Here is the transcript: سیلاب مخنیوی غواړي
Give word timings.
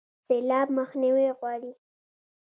سیلاب 0.27 0.67
مخنیوی 0.77 1.25
غواړي 1.39 1.71